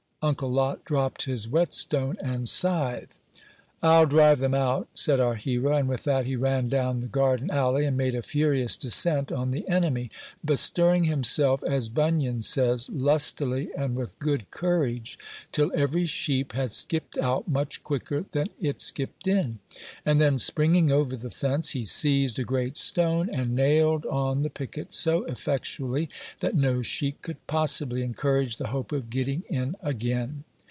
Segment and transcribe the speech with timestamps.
[0.23, 3.17] Uncle Lot dropped his whetstone and scythe.
[3.83, 7.49] "I'll drive them out," said our hero; and with that, he ran down the garden
[7.49, 10.11] alley, and made a furious descent on the enemy;
[10.45, 15.17] bestirring himself, as Bunyan says, "lustily and with good courage,"
[15.51, 19.57] till every sheep had skipped out much quicker than it skipped in;
[20.05, 24.51] and then, springing over the fence, he seized a great stone, and nailed on the
[24.51, 26.07] picket so effectually
[26.39, 30.43] that no sheep could possibly encourage the hope of getting in again.